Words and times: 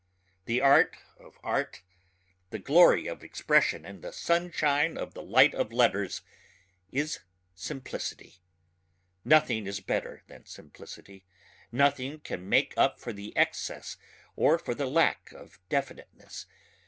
The 0.45 0.61
art 0.61 0.97
of 1.19 1.37
art, 1.43 1.83
the 2.49 2.57
glory 2.57 3.05
of 3.05 3.23
expression 3.23 3.85
and 3.85 4.01
the 4.01 4.11
sunshine 4.11 4.97
of 4.97 5.13
the 5.13 5.21
light 5.21 5.53
of 5.53 5.71
letters 5.71 6.23
is 6.91 7.19
simplicity. 7.53 8.37
Nothing 9.23 9.67
is 9.67 9.79
better 9.79 10.23
than 10.25 10.47
simplicity... 10.47 11.23
nothing 11.71 12.19
can 12.19 12.49
make 12.49 12.73
up 12.75 12.99
for 12.99 13.13
excess 13.35 13.95
or 14.35 14.57
for 14.57 14.73
the 14.73 14.87
lack 14.87 15.31
of 15.33 15.59
definiteness. 15.69 16.47